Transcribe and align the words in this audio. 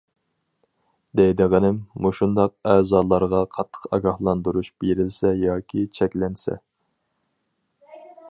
دەيدىغىنىم: 1.19 1.75
مۇشۇنداق 2.05 2.53
ئەزالارغا 2.71 3.41
قاتتىق 3.57 3.85
ئاگاھلاندۇرۇش 3.97 4.71
بېرىلسە 4.85 5.35
ياكى 5.43 5.85
چەكلەنسە. 5.99 6.57